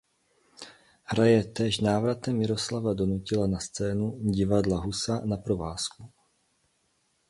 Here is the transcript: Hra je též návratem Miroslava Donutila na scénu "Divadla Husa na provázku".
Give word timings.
Hra 1.03 1.25
je 1.25 1.43
též 1.43 1.79
návratem 1.79 2.37
Miroslava 2.37 2.93
Donutila 2.93 3.47
na 3.47 3.59
scénu 3.59 4.19
"Divadla 4.21 4.77
Husa 4.81 5.25
na 5.25 5.37
provázku". 5.37 6.11